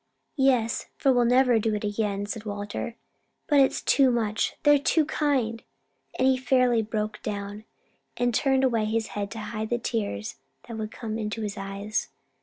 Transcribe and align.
"Yes; 0.39 0.87
for 0.97 1.13
we'll 1.13 1.25
never 1.25 1.59
do 1.59 1.75
it 1.75 1.83
again," 1.83 2.25
said 2.25 2.43
Walter. 2.43 2.95
"But 3.45 3.59
it's 3.59 3.83
too 3.83 4.09
much: 4.09 4.55
they're 4.63 4.79
too 4.79 5.05
kind!" 5.05 5.61
and 6.17 6.27
he 6.27 6.37
fairly 6.37 6.81
broke 6.81 7.21
down, 7.21 7.65
and 8.17 8.33
turned 8.33 8.63
away 8.63 8.85
his 8.85 9.09
head 9.09 9.29
to 9.29 9.37
hide 9.37 9.69
the 9.69 9.77
tears 9.77 10.37
that 10.67 10.75
would 10.79 10.89
come 10.89 11.19
into 11.19 11.43
his 11.43 11.55
eyes. 11.55 12.07